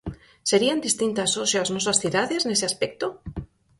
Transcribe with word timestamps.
Serían 0.49 0.83
distintas 0.87 1.31
hoxe 1.39 1.57
as 1.59 1.69
nosas 1.75 1.97
cidades, 2.03 2.41
nese 2.43 2.65
aspecto? 2.71 3.07